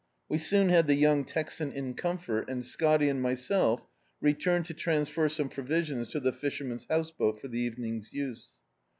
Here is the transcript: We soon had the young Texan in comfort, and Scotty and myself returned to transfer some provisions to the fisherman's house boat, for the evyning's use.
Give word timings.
We 0.27 0.39
soon 0.39 0.69
had 0.69 0.87
the 0.87 0.95
young 0.95 1.25
Texan 1.25 1.71
in 1.71 1.93
comfort, 1.93 2.49
and 2.49 2.65
Scotty 2.65 3.07
and 3.07 3.21
myself 3.21 3.85
returned 4.19 4.65
to 4.65 4.73
transfer 4.73 5.29
some 5.29 5.47
provisions 5.47 6.07
to 6.07 6.19
the 6.19 6.31
fisherman's 6.33 6.85
house 6.89 7.11
boat, 7.11 7.39
for 7.39 7.49
the 7.49 7.67
evyning's 7.67 8.11
use. 8.11 8.47